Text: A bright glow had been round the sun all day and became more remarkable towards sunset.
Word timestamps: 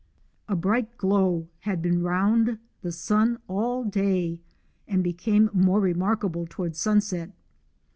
A 0.49 0.55
bright 0.55 0.97
glow 0.97 1.47
had 1.59 1.79
been 1.79 2.01
round 2.01 2.57
the 2.81 2.91
sun 2.91 3.37
all 3.47 3.83
day 3.83 4.39
and 4.87 5.03
became 5.03 5.51
more 5.53 5.79
remarkable 5.79 6.47
towards 6.49 6.79
sunset. 6.79 7.29